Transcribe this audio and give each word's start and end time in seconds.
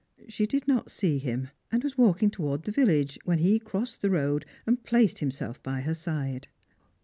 She 0.27 0.47
did 0.47 0.67
not 0.67 0.89
see 0.89 1.19
him, 1.19 1.49
and 1.71 1.83
was 1.83 1.95
walking 1.95 2.31
towards 2.31 2.63
the 2.63 2.71
village, 2.71 3.19
when 3.23 3.37
he 3.37 3.59
crossed 3.59 4.01
the 4.01 4.09
road 4.09 4.47
and 4.65 4.83
placed 4.83 5.19
him 5.19 5.29
self 5.29 5.61
by 5.61 5.81
her 5.81 5.93
side. 5.93 6.47